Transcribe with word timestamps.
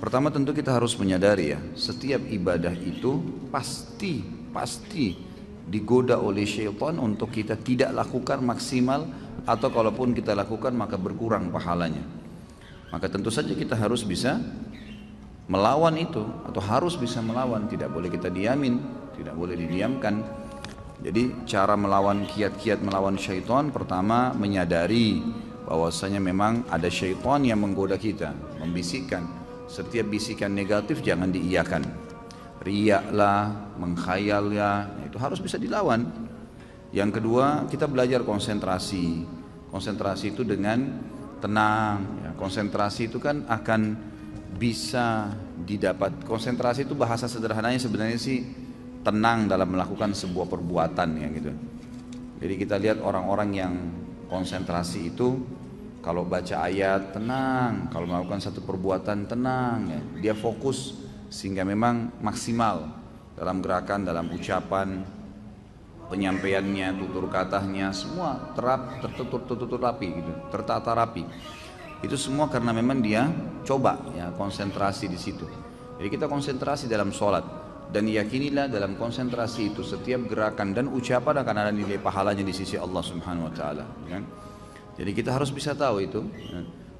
Pertama 0.00 0.32
tentu 0.32 0.56
kita 0.56 0.72
harus 0.72 0.96
menyadari 0.96 1.52
ya, 1.52 1.60
setiap 1.76 2.24
ibadah 2.24 2.72
itu 2.72 3.20
pasti, 3.52 4.24
pasti 4.48 5.12
digoda 5.68 6.16
oleh 6.16 6.48
syaitan 6.48 6.96
untuk 6.96 7.28
kita 7.28 7.60
tidak 7.60 7.92
lakukan 7.92 8.40
maksimal 8.40 9.04
atau 9.44 9.68
kalaupun 9.68 10.16
kita 10.16 10.32
lakukan 10.32 10.72
maka 10.72 10.96
berkurang 10.96 11.52
pahalanya. 11.52 12.00
Maka 12.88 13.12
tentu 13.12 13.28
saja 13.28 13.52
kita 13.52 13.76
harus 13.76 14.00
bisa 14.00 14.40
melawan 15.52 15.94
itu 16.00 16.24
atau 16.48 16.64
harus 16.64 16.96
bisa 16.96 17.20
melawan, 17.20 17.68
tidak 17.68 17.92
boleh 17.92 18.08
kita 18.08 18.32
diamin, 18.32 18.80
tidak 19.20 19.36
boleh 19.36 19.52
didiamkan. 19.52 20.24
Jadi 21.04 21.44
cara 21.44 21.76
melawan 21.76 22.24
kiat-kiat 22.24 22.80
melawan 22.80 23.20
syaitan 23.20 23.68
pertama 23.68 24.32
menyadari 24.32 25.20
bahwasanya 25.68 26.24
memang 26.24 26.64
ada 26.72 26.88
syaitan 26.88 27.44
yang 27.44 27.60
menggoda 27.60 28.00
kita, 28.00 28.32
membisikkan 28.58 29.40
setiap 29.70 30.10
bisikan 30.10 30.50
negatif 30.50 30.98
jangan 31.00 31.30
diiyakan. 31.30 31.86
Riaklah, 32.60 33.72
menghayalnya, 33.78 35.00
itu 35.06 35.16
harus 35.16 35.38
bisa 35.38 35.56
dilawan. 35.56 36.04
Yang 36.90 37.22
kedua, 37.22 37.70
kita 37.70 37.86
belajar 37.86 38.26
konsentrasi. 38.26 39.22
Konsentrasi 39.70 40.34
itu 40.34 40.42
dengan 40.42 40.82
tenang. 41.38 41.96
Ya. 42.26 42.30
Konsentrasi 42.34 43.06
itu 43.06 43.22
kan 43.22 43.46
akan 43.46 43.94
bisa 44.58 45.30
didapat. 45.62 46.26
Konsentrasi 46.26 46.84
itu 46.84 46.98
bahasa 46.98 47.30
sederhananya 47.30 47.78
sebenarnya 47.78 48.18
sih 48.18 48.42
tenang 49.00 49.48
dalam 49.48 49.70
melakukan 49.70 50.12
sebuah 50.12 50.50
perbuatan 50.50 51.08
ya 51.16 51.28
gitu. 51.32 51.50
Jadi 52.42 52.54
kita 52.58 52.76
lihat 52.76 52.98
orang-orang 53.00 53.50
yang 53.54 53.72
konsentrasi 54.28 55.14
itu 55.14 55.40
kalau 56.00 56.24
baca 56.24 56.64
ayat 56.64 57.12
tenang, 57.12 57.92
kalau 57.92 58.08
melakukan 58.08 58.40
satu 58.40 58.64
perbuatan 58.64 59.28
tenang, 59.28 59.78
ya. 59.88 60.00
dia 60.20 60.34
fokus 60.34 60.96
sehingga 61.28 61.60
memang 61.62 62.20
maksimal 62.24 62.88
dalam 63.36 63.60
gerakan, 63.60 64.08
dalam 64.08 64.32
ucapan, 64.32 65.04
penyampaiannya, 66.08 66.96
tutur 66.96 67.28
katanya, 67.28 67.92
semua 67.92 68.52
terap, 68.56 68.98
tertutur, 69.04 69.44
tertutur 69.44 69.80
rapi, 69.80 70.08
gitu, 70.10 70.32
tertata 70.48 70.90
rapi. 70.96 71.22
Itu 72.00 72.16
semua 72.16 72.48
karena 72.48 72.72
memang 72.72 73.04
dia 73.04 73.28
coba 73.62 74.00
ya 74.16 74.32
konsentrasi 74.32 75.04
di 75.06 75.20
situ. 75.20 75.44
Jadi 76.00 76.08
kita 76.08 76.32
konsentrasi 76.32 76.88
dalam 76.88 77.12
sholat 77.12 77.44
dan 77.92 78.08
yakinilah 78.08 78.72
dalam 78.72 78.96
konsentrasi 78.96 79.76
itu 79.76 79.84
setiap 79.84 80.24
gerakan 80.24 80.72
dan 80.72 80.88
ucapan 80.88 81.44
akan 81.44 81.56
ada 81.60 81.72
nilai 81.74 82.00
pahalanya 82.00 82.40
di 82.40 82.56
sisi 82.56 82.80
Allah 82.80 83.04
Subhanahu 83.04 83.52
Wa 83.52 83.54
Taala. 83.54 83.84
Ya. 84.08 84.18
Jadi 85.00 85.16
kita 85.16 85.32
harus 85.32 85.48
bisa 85.48 85.72
tahu 85.72 86.04
itu. 86.04 86.20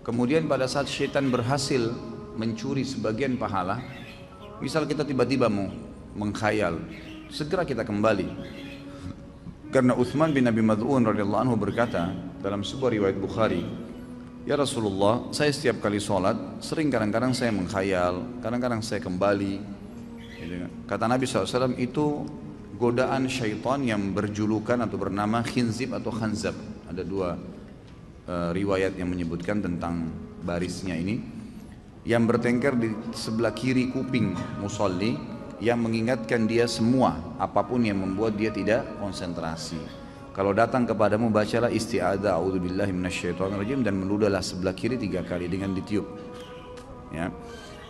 Kemudian 0.00 0.48
pada 0.48 0.64
saat 0.64 0.88
syaitan 0.88 1.28
berhasil 1.28 1.92
mencuri 2.32 2.80
sebagian 2.80 3.36
pahala, 3.36 3.76
misal 4.64 4.88
kita 4.88 5.04
tiba-tiba 5.04 5.52
mau 5.52 5.68
mengkhayal, 6.16 6.80
segera 7.28 7.68
kita 7.68 7.84
kembali. 7.84 8.28
Karena 9.68 9.92
Uthman 9.92 10.32
bin 10.32 10.48
Abi 10.48 10.64
Mad'un 10.64 11.04
radhiyallahu 11.04 11.42
anhu 11.44 11.54
berkata 11.60 12.10
dalam 12.40 12.64
sebuah 12.64 12.90
riwayat 12.96 13.20
Bukhari, 13.20 13.62
Ya 14.48 14.56
Rasulullah, 14.56 15.28
saya 15.36 15.52
setiap 15.52 15.84
kali 15.84 16.00
sholat, 16.00 16.64
sering 16.64 16.88
kadang-kadang 16.88 17.36
saya 17.36 17.52
mengkhayal, 17.52 18.40
kadang-kadang 18.40 18.80
saya 18.80 19.04
kembali. 19.04 19.60
Gitu 20.40 20.54
kan. 20.64 20.70
Kata 20.88 21.04
Nabi 21.04 21.28
SAW, 21.28 21.76
itu 21.76 22.24
godaan 22.80 23.28
syaitan 23.28 23.84
yang 23.84 24.16
berjulukan 24.16 24.80
atau 24.80 24.96
bernama 24.96 25.44
khinzib 25.44 25.92
atau 25.92 26.08
khanzab. 26.08 26.56
Ada 26.88 27.04
dua 27.04 27.36
Eh, 28.30 28.50
riwayat 28.54 28.94
yang 28.94 29.10
menyebutkan 29.10 29.58
tentang 29.58 30.06
barisnya 30.46 30.94
ini 30.94 31.18
yang 32.06 32.30
bertengkar 32.30 32.78
di 32.78 32.94
sebelah 33.10 33.50
kiri 33.50 33.90
kuping 33.90 34.38
musalli 34.62 35.18
yang 35.58 35.82
mengingatkan 35.82 36.46
dia 36.46 36.70
semua 36.70 37.18
apa 37.42 37.66
pun 37.66 37.82
yang 37.82 37.98
membuat 37.98 38.38
dia 38.38 38.54
tidak 38.54 38.86
konsentrasi. 39.02 39.82
Kalau 40.30 40.54
datang 40.54 40.86
kepadamu 40.86 41.26
bacalah 41.34 41.74
isti'adzah 41.74 42.38
a'udzubillahi 42.38 42.94
minasyaitonirrajim 42.94 43.82
dan 43.82 43.98
meludahlah 43.98 44.46
sebelah 44.46 44.78
kiri 44.78 44.94
tiga 44.94 45.26
kali 45.26 45.50
dengan 45.50 45.74
ditiup. 45.74 46.06
Ya. 47.10 47.34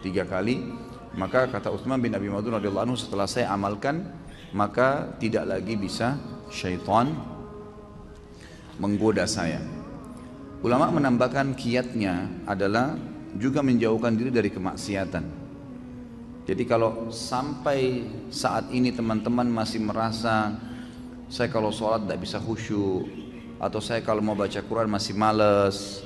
Tiga 0.00 0.24
kali 0.24 0.72
maka 1.20 1.52
kata 1.52 1.68
Utsman 1.68 2.00
bin 2.00 2.16
Abi 2.16 2.32
Madun 2.32 2.56
radhiyallahu 2.56 2.88
anhu 2.88 2.96
setelah 2.96 3.28
saya 3.28 3.52
amalkan 3.52 4.08
maka 4.56 5.04
tidak 5.20 5.44
lagi 5.44 5.76
bisa 5.76 6.16
syaitan 6.48 7.12
menggoda 8.80 9.28
saya. 9.28 9.79
Ulama 10.60 10.92
menambahkan 10.92 11.56
kiatnya 11.56 12.28
adalah 12.44 12.92
juga 13.32 13.64
menjauhkan 13.64 14.12
diri 14.12 14.28
dari 14.28 14.52
kemaksiatan. 14.52 15.24
Jadi 16.44 16.62
kalau 16.68 17.08
sampai 17.08 18.04
saat 18.28 18.68
ini 18.68 18.92
teman-teman 18.92 19.48
masih 19.48 19.80
merasa 19.80 20.52
saya 21.32 21.48
kalau 21.48 21.72
sholat 21.72 22.04
tidak 22.04 22.28
bisa 22.28 22.36
khusyuk 22.36 23.08
atau 23.56 23.80
saya 23.80 24.04
kalau 24.04 24.20
mau 24.20 24.36
baca 24.36 24.60
Quran 24.60 24.92
masih 24.92 25.16
malas, 25.16 26.04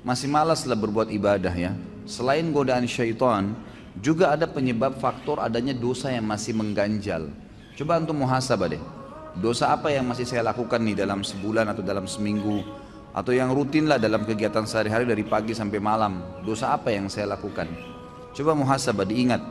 masih 0.00 0.24
malas 0.24 0.64
lah 0.64 0.78
berbuat 0.80 1.12
ibadah 1.12 1.52
ya. 1.52 1.76
Selain 2.08 2.48
godaan 2.48 2.88
syaitan, 2.88 3.52
juga 4.00 4.32
ada 4.32 4.48
penyebab 4.48 4.96
faktor 5.04 5.36
adanya 5.36 5.76
dosa 5.76 6.08
yang 6.08 6.24
masih 6.24 6.56
mengganjal. 6.56 7.28
Coba 7.76 8.00
untuk 8.00 8.16
muhasabah 8.16 8.72
deh. 8.72 8.82
Dosa 9.36 9.68
apa 9.68 9.92
yang 9.92 10.08
masih 10.08 10.24
saya 10.24 10.40
lakukan 10.40 10.80
nih 10.80 10.96
dalam 11.04 11.20
sebulan 11.20 11.68
atau 11.76 11.84
dalam 11.84 12.08
seminggu 12.08 12.81
atau 13.12 13.32
yang 13.36 13.52
rutin 13.52 13.84
lah 13.84 14.00
dalam 14.00 14.24
kegiatan 14.24 14.64
sehari-hari 14.64 15.04
dari 15.04 15.24
pagi 15.24 15.52
sampai 15.52 15.78
malam. 15.78 16.40
Dosa 16.40 16.72
apa 16.72 16.88
yang 16.88 17.12
saya 17.12 17.36
lakukan? 17.36 17.68
Coba 18.32 18.56
muhasabah 18.56 19.04
diingat. 19.04 19.42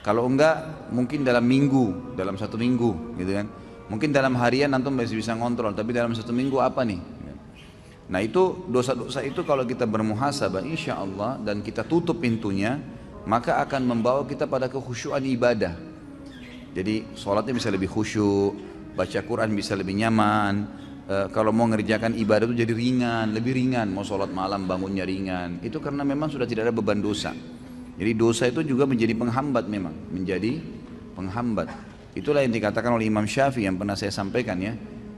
Kalau 0.00 0.24
enggak 0.24 0.88
mungkin 0.88 1.20
dalam 1.20 1.44
minggu 1.44 2.16
dalam 2.16 2.40
satu 2.40 2.56
minggu 2.56 3.16
gitu 3.20 3.32
kan. 3.36 3.46
Mungkin 3.86 4.10
dalam 4.10 4.34
harian 4.40 4.74
antum 4.74 4.96
masih 4.96 5.20
bisa 5.20 5.36
ngontrol 5.36 5.70
tapi 5.76 5.94
dalam 5.94 6.10
satu 6.16 6.32
minggu 6.32 6.58
apa 6.58 6.82
nih? 6.82 6.98
Nah 8.06 8.22
itu 8.22 8.66
dosa-dosa 8.70 9.22
itu 9.26 9.42
kalau 9.42 9.66
kita 9.66 9.82
bermuhasabah 9.82 10.62
insya 10.62 10.98
Allah 10.98 11.38
dan 11.42 11.60
kita 11.60 11.82
tutup 11.82 12.22
pintunya 12.22 12.78
maka 13.26 13.58
akan 13.66 13.82
membawa 13.82 14.22
kita 14.22 14.46
pada 14.46 14.70
kekhusyuan 14.70 15.22
ibadah. 15.26 15.74
Jadi 16.70 17.18
sholatnya 17.18 17.52
bisa 17.52 17.68
lebih 17.68 17.90
khusyuk 17.90 18.54
baca 18.94 19.20
Quran 19.26 19.52
bisa 19.52 19.74
lebih 19.74 19.98
nyaman 19.98 20.85
e, 21.06 21.16
kalau 21.30 21.54
mau 21.54 21.64
ngerjakan 21.70 22.18
ibadah 22.18 22.50
itu 22.50 22.66
jadi 22.66 22.74
ringan, 22.74 23.32
lebih 23.32 23.54
ringan, 23.54 23.88
mau 23.94 24.02
sholat 24.02 24.28
malam 24.34 24.66
bangunnya 24.66 25.06
ringan. 25.06 25.62
Itu 25.62 25.78
karena 25.78 26.02
memang 26.02 26.28
sudah 26.28 26.44
tidak 26.44 26.70
ada 26.70 26.74
beban 26.74 26.98
dosa. 26.98 27.32
Jadi 27.96 28.12
dosa 28.12 28.44
itu 28.50 28.60
juga 28.60 28.84
menjadi 28.84 29.16
penghambat 29.16 29.64
memang, 29.70 29.94
menjadi 30.12 30.60
penghambat. 31.16 31.72
Itulah 32.12 32.44
yang 32.44 32.52
dikatakan 32.52 32.92
oleh 32.92 33.08
Imam 33.08 33.24
Syafi'i 33.24 33.64
yang 33.64 33.80
pernah 33.80 33.96
saya 33.96 34.12
sampaikan 34.12 34.60
ya. 34.60 34.76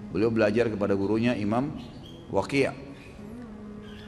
Beliau 0.09 0.31
belajar 0.31 0.71
kepada 0.71 0.97
gurunya 0.97 1.37
Imam 1.37 1.75
Waqi' 2.33 2.89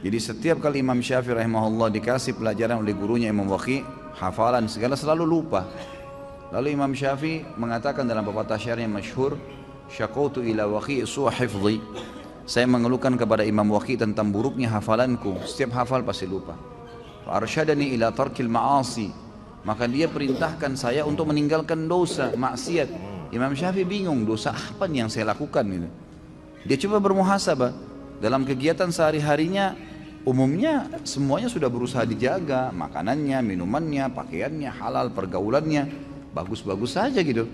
Jadi 0.01 0.17
setiap 0.17 0.57
kali 0.57 0.81
Imam 0.81 0.97
Syafi'i 0.97 1.37
rahimahullah 1.37 1.93
dikasih 1.93 2.33
pelajaran 2.33 2.81
oleh 2.81 2.97
gurunya 2.97 3.29
Imam 3.29 3.45
Waqi' 3.45 3.85
hafalan 4.17 4.65
segala 4.65 4.97
selalu 4.97 5.29
lupa. 5.29 5.69
Lalu 6.49 6.73
Imam 6.73 6.89
Syafi'i 6.91 7.45
mengatakan 7.53 8.09
dalam 8.09 8.25
pepatah 8.25 8.57
syair 8.57 8.81
yang 8.81 8.97
masyhur, 8.97 9.37
syakautu 9.91 10.41
ila 10.41 10.65
waqi' 10.79 11.03
hifzi 11.03 11.77
saya 12.51 12.65
mengeluhkan 12.67 13.15
kepada 13.15 13.45
Imam 13.45 13.69
Waqi 13.71 13.95
tentang 13.95 14.33
buruknya 14.33 14.67
hafalanku. 14.75 15.39
Setiap 15.45 15.77
hafal 15.77 16.01
pasti 16.03 16.27
lupa. 16.27 16.57
Arsyadani 17.23 17.95
ila 17.95 18.11
tarkil 18.11 18.49
ma'asi. 18.49 19.07
Maka 19.61 19.85
dia 19.85 20.09
perintahkan 20.09 20.73
saya 20.73 21.05
untuk 21.05 21.29
meninggalkan 21.29 21.85
dosa 21.85 22.33
maksiat. 22.33 22.89
Imam 23.31 23.55
Syafi'i 23.55 23.87
bingung 23.87 24.27
dosa 24.27 24.51
apa 24.51 24.89
yang 24.91 25.07
saya 25.07 25.31
lakukan 25.31 25.63
itu 25.69 25.87
dia 26.65 26.77
coba 26.77 27.01
bermuhasabah. 27.01 27.71
Dalam 28.21 28.45
kegiatan 28.45 28.93
sehari-harinya 28.93 29.73
umumnya 30.27 30.85
semuanya 31.01 31.49
sudah 31.49 31.69
berusaha 31.71 32.05
dijaga. 32.05 32.69
Makanannya 32.69 33.41
minumannya 33.41 34.11
pakaiannya 34.13 34.69
halal 34.69 35.09
pergaulannya. 35.09 35.89
Bagus-bagus 36.35 36.99
saja 36.99 37.19
gitu. 37.25 37.49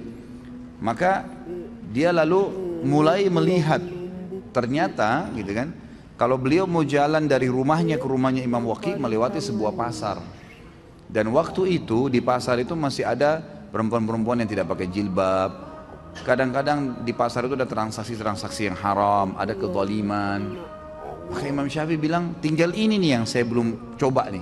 Maka 0.84 1.26
dia 1.92 2.12
lalu 2.12 2.52
mulai 2.84 3.26
melihat 3.32 3.80
ternyata 4.52 5.32
gitu 5.36 5.52
kan 5.56 5.72
kalau 6.18 6.34
beliau 6.34 6.66
mau 6.66 6.82
jalan 6.82 7.30
dari 7.30 7.46
rumahnya 7.46 8.02
ke 8.02 8.08
rumahnya 8.10 8.42
Imam 8.42 8.66
Waqi 8.66 8.98
melewati 8.98 9.38
sebuah 9.38 9.78
pasar. 9.78 10.18
Dan 11.06 11.30
waktu 11.30 11.78
itu 11.78 12.10
di 12.10 12.20
pasar 12.26 12.58
itu 12.58 12.74
masih 12.74 13.06
ada 13.06 13.38
perempuan-perempuan 13.70 14.42
yang 14.42 14.50
tidak 14.50 14.66
pakai 14.66 14.90
jilbab. 14.90 15.52
Kadang-kadang 16.26 17.06
di 17.06 17.14
pasar 17.14 17.46
itu 17.46 17.54
ada 17.54 17.70
transaksi-transaksi 17.70 18.66
yang 18.66 18.78
haram 18.82 19.38
ada 19.38 19.54
kezaliman. 19.54 20.58
Maka 21.30 21.46
Imam 21.46 21.70
Syafi'i 21.70 22.02
bilang 22.02 22.34
tinggal 22.42 22.74
ini 22.74 22.98
nih 22.98 23.22
yang 23.22 23.24
saya 23.30 23.46
belum 23.46 23.96
coba 24.02 24.34
nih. 24.34 24.42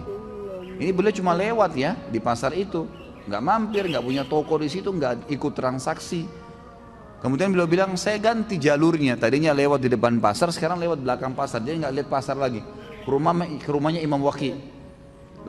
Ini 0.79 0.91
beliau 0.95 1.11
cuma 1.11 1.35
lewat 1.35 1.75
ya 1.75 1.99
di 2.07 2.23
pasar 2.23 2.55
itu. 2.55 2.87
Nggak 3.27 3.43
mampir 3.43 3.83
nggak 3.91 4.05
punya 4.05 4.23
toko 4.23 4.55
di 4.63 4.71
situ 4.71 4.95
nggak 4.95 5.27
ikut 5.27 5.51
transaksi 5.51 6.23
Kemudian 7.25 7.49
beliau 7.49 7.65
bilang, 7.65 7.97
saya 7.97 8.21
ganti 8.21 8.61
jalurnya. 8.61 9.17
Tadinya 9.17 9.49
lewat 9.49 9.81
di 9.81 9.89
depan 9.89 10.21
pasar, 10.21 10.53
sekarang 10.53 10.77
lewat 10.77 11.01
belakang 11.01 11.33
pasar. 11.33 11.57
Dia 11.65 11.73
nggak 11.73 11.93
lihat 11.97 12.09
pasar 12.13 12.37
lagi. 12.37 12.61
Ke, 13.01 13.09
rumah, 13.09 13.33
ke 13.57 13.65
rumahnya 13.65 13.97
Imam 14.05 14.21
Waqi. 14.21 14.53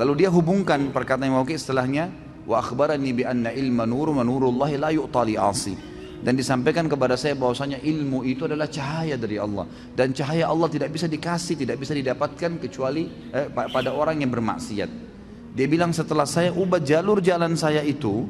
Lalu 0.00 0.24
dia 0.24 0.32
hubungkan 0.32 0.88
perkataan 0.88 1.28
Imam 1.28 1.44
Waqi 1.44 1.60
setelahnya 1.60 2.08
wa 2.48 2.64
akhbarani 2.64 3.10
bi 3.12 3.28
anna 3.28 3.52
ilma 3.52 3.84
nur 3.84 4.14
wa 4.14 4.24
nurullahi 4.24 4.80
la 4.80 4.88
yu'tali 4.94 5.36
asi 5.36 5.74
dan 6.22 6.38
disampaikan 6.38 6.88
kepada 6.88 7.18
saya 7.18 7.36
bahwasanya 7.36 7.82
ilmu 7.82 8.24
itu 8.24 8.46
adalah 8.48 8.70
cahaya 8.70 9.18
dari 9.18 9.36
Allah 9.36 9.66
dan 9.92 10.14
cahaya 10.14 10.48
Allah 10.48 10.70
tidak 10.70 10.94
bisa 10.94 11.10
dikasih 11.10 11.58
tidak 11.58 11.76
bisa 11.82 11.92
didapatkan 11.92 12.56
kecuali 12.62 13.10
eh, 13.34 13.50
pada 13.50 13.90
orang 13.92 14.22
yang 14.22 14.30
bermaksiat 14.30 14.90
dia 15.52 15.66
bilang 15.66 15.90
setelah 15.90 16.24
saya 16.24 16.54
ubah 16.54 16.80
jalur 16.80 17.18
jalan 17.18 17.58
saya 17.58 17.82
itu 17.82 18.24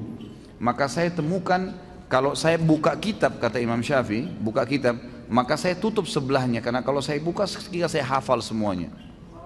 maka 0.57 0.89
saya 0.89 1.13
temukan 1.13 1.77
kalau 2.07 2.39
saya 2.39 2.59
buka 2.59 2.95
kitab 2.99 3.39
kata 3.43 3.59
Imam 3.59 3.83
Syafi'i 3.83 4.27
buka 4.41 4.63
kitab 4.63 4.99
maka 5.27 5.59
saya 5.59 5.75
tutup 5.75 6.07
sebelahnya 6.07 6.63
karena 6.63 6.81
kalau 6.83 7.03
saya 7.03 7.19
buka 7.19 7.47
ketika 7.47 7.91
saya 7.91 8.07
hafal 8.07 8.39
semuanya 8.39 8.95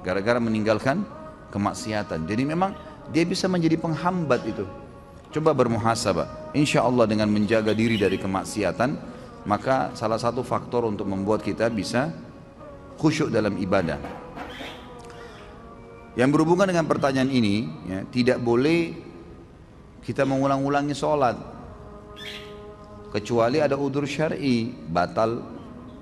gara-gara 0.04 0.36
meninggalkan 0.36 1.04
kemaksiatan 1.48 2.28
jadi 2.28 2.44
memang 2.44 2.76
dia 3.10 3.26
bisa 3.26 3.50
menjadi 3.50 3.76
penghambat 3.76 4.40
itu. 4.46 4.64
Coba 5.30 5.54
bermuhasabah. 5.54 6.54
Insya 6.54 6.82
Allah 6.82 7.06
dengan 7.06 7.30
menjaga 7.30 7.74
diri 7.74 7.98
dari 7.98 8.18
kemaksiatan, 8.18 8.90
maka 9.46 9.94
salah 9.94 10.18
satu 10.18 10.42
faktor 10.42 10.86
untuk 10.86 11.06
membuat 11.06 11.42
kita 11.42 11.70
bisa 11.70 12.10
khusyuk 12.98 13.30
dalam 13.30 13.58
ibadah. 13.58 13.98
Yang 16.18 16.30
berhubungan 16.34 16.66
dengan 16.66 16.86
pertanyaan 16.90 17.30
ini, 17.30 17.70
ya, 17.86 17.98
tidak 18.10 18.38
boleh 18.42 18.94
kita 20.02 20.26
mengulang-ulangi 20.26 20.94
sholat. 20.94 21.38
Kecuali 23.10 23.58
ada 23.58 23.74
udur 23.74 24.06
syari, 24.06 24.70
batal, 24.70 25.42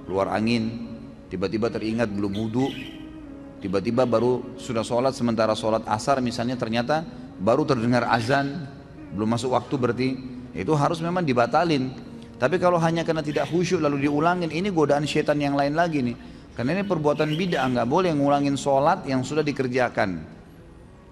luar 0.04 0.28
angin, 0.32 0.92
tiba-tiba 1.32 1.72
teringat 1.72 2.12
belum 2.12 2.32
wudhu, 2.36 2.68
Tiba-tiba 3.58 4.06
baru 4.06 4.54
sudah 4.54 4.86
sholat 4.86 5.18
sementara 5.18 5.50
sholat 5.58 5.82
asar 5.90 6.22
misalnya 6.22 6.54
ternyata 6.54 7.02
baru 7.42 7.66
terdengar 7.66 8.06
azan 8.06 8.70
belum 9.10 9.34
masuk 9.34 9.50
waktu 9.50 9.74
berarti 9.74 10.08
itu 10.54 10.72
harus 10.78 11.02
memang 11.02 11.26
dibatalin. 11.26 11.90
Tapi 12.38 12.62
kalau 12.62 12.78
hanya 12.78 13.02
karena 13.02 13.18
tidak 13.18 13.50
khusyuk 13.50 13.82
lalu 13.82 14.06
diulangin 14.06 14.54
ini 14.54 14.70
godaan 14.70 15.02
syaitan 15.02 15.34
yang 15.42 15.58
lain 15.58 15.74
lagi 15.74 16.06
nih. 16.06 16.16
Karena 16.54 16.78
ini 16.78 16.86
perbuatan 16.86 17.34
bid'ah 17.34 17.66
nggak 17.66 17.88
boleh 17.90 18.14
ngulangin 18.14 18.54
sholat 18.54 19.02
yang 19.10 19.26
sudah 19.26 19.42
dikerjakan. 19.42 20.22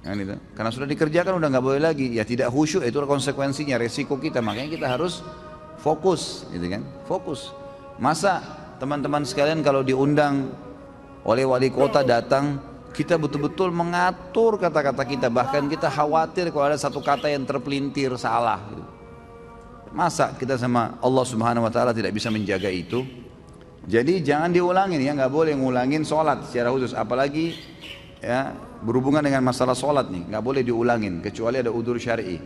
Kan. 0.06 0.16
Karena 0.54 0.70
sudah 0.70 0.87
dikerjakan 0.87 1.43
udah 1.43 1.48
nggak 1.50 1.64
boleh 1.66 1.82
lagi. 1.82 2.14
Ya 2.14 2.22
tidak 2.22 2.54
khusyuk 2.54 2.87
itu 2.87 2.94
konsekuensinya 2.94 3.75
resiko 3.75 4.22
kita. 4.22 4.38
Makanya 4.38 4.70
kita 4.70 4.87
harus 4.87 5.19
fokus, 5.81 6.49
gitu 6.52 6.67
kan? 6.69 6.82
Fokus. 7.08 7.52
Masa 7.96 8.43
teman-teman 8.76 9.25
sekalian 9.25 9.64
kalau 9.64 9.81
diundang 9.81 10.52
oleh 11.25 11.43
wali 11.49 11.73
kota 11.73 12.05
datang 12.05 12.61
kita 12.93 13.17
betul-betul 13.20 13.73
mengatur 13.73 14.56
kata-kata 14.56 15.05
kita. 15.05 15.28
Bahkan 15.28 15.69
kita 15.69 15.88
khawatir 15.93 16.49
kalau 16.52 16.73
ada 16.73 16.78
satu 16.81 17.00
kata 17.05 17.28
yang 17.28 17.44
terpelintir 17.44 18.12
salah 18.17 18.61
masa 19.96 20.37
kita 20.37 20.61
sama 20.61 21.00
Allah 21.00 21.25
subhanahu 21.25 21.64
wa 21.64 21.73
ta'ala 21.73 21.96
tidak 21.96 22.12
bisa 22.12 22.29
menjaga 22.29 22.69
itu? 22.69 23.00
Jadi 23.88 24.20
jangan 24.20 24.52
diulangin 24.52 25.00
ya. 25.00 25.17
Nggak 25.17 25.32
boleh 25.32 25.56
ngulangin 25.56 26.05
sholat 26.05 26.44
secara 26.52 26.69
khusus. 26.69 26.93
Apalagi 26.93 27.56
ya 28.20 28.52
berhubungan 28.84 29.25
dengan 29.25 29.40
masalah 29.40 29.72
sholat 29.72 30.12
nih. 30.12 30.29
Nggak 30.29 30.44
boleh 30.44 30.62
diulangin 30.67 31.25
kecuali 31.25 31.64
ada 31.64 31.72
udur 31.72 31.96
syari. 31.96 32.37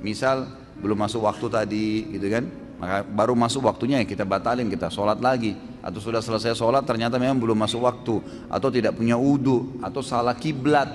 Misal 0.00 0.48
belum 0.80 0.96
masuk 0.96 1.28
waktu 1.28 1.46
tadi 1.52 1.88
gitu 2.16 2.26
kan 2.32 2.44
maka 2.78 3.06
baru 3.06 3.38
masuk 3.38 3.70
waktunya 3.70 4.02
ya 4.02 4.06
kita 4.06 4.26
batalin 4.26 4.66
kita 4.66 4.90
sholat 4.90 5.22
lagi. 5.22 5.54
Atau 5.84 6.00
sudah 6.00 6.24
selesai 6.24 6.56
sholat 6.56 6.82
ternyata 6.82 7.20
memang 7.20 7.38
belum 7.38 7.58
masuk 7.60 7.86
waktu. 7.86 8.18
Atau 8.50 8.72
tidak 8.74 8.98
punya 8.98 9.14
wudhu 9.14 9.78
atau 9.84 10.02
salah 10.02 10.34
kiblat. 10.34 10.90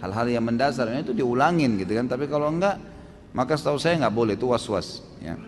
Hal-hal 0.00 0.32
yang 0.32 0.44
mendasar 0.44 0.88
itu 0.96 1.12
diulangin 1.12 1.76
gitu 1.78 1.92
kan. 1.92 2.08
Tapi 2.08 2.26
kalau 2.26 2.50
enggak 2.50 2.80
maka 3.30 3.54
setahu 3.54 3.78
saya 3.78 3.94
nggak 4.00 4.14
boleh 4.16 4.34
itu 4.34 4.50
was-was 4.50 5.06
ya. 5.22 5.38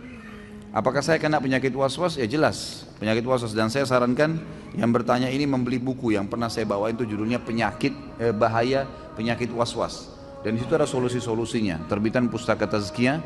apakah 0.71 1.03
saya 1.03 1.19
kena 1.19 1.43
penyakit 1.43 1.75
was-was? 1.75 2.15
Ya 2.15 2.31
jelas 2.31 2.87
penyakit 3.03 3.27
was-was. 3.27 3.57
Dan 3.57 3.73
saya 3.73 3.83
sarankan 3.89 4.39
yang 4.79 4.93
bertanya 4.95 5.27
ini 5.33 5.49
membeli 5.49 5.83
buku. 5.83 6.15
Yang 6.15 6.31
pernah 6.31 6.47
saya 6.47 6.69
bawa 6.69 6.95
itu 6.95 7.03
judulnya 7.03 7.43
penyakit 7.43 7.93
eh, 8.23 8.31
bahaya 8.31 8.87
penyakit 9.19 9.51
was-was. 9.51 10.15
Dan 10.47 10.59
di 10.59 10.63
situ 10.63 10.75
ada 10.75 10.87
solusi-solusinya. 10.87 11.91
Terbitan 11.91 12.31
pustaka 12.31 12.67
tazkiyah 12.71 13.19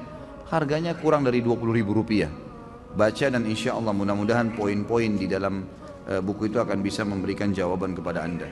harganya 0.46 0.94
kurang 0.94 1.26
dari 1.26 1.42
20 1.42 1.58
ribu 1.74 1.90
rupiah 1.90 2.45
baca 2.96 3.26
dan 3.28 3.44
insya 3.44 3.76
Allah 3.76 3.92
mudah-mudahan 3.92 4.56
poin-poin 4.56 5.20
di 5.20 5.28
dalam 5.28 5.62
uh, 6.08 6.20
buku 6.24 6.48
itu 6.48 6.56
akan 6.56 6.80
bisa 6.80 7.04
memberikan 7.04 7.52
jawaban 7.52 7.92
kepada 7.92 8.24
anda 8.24 8.48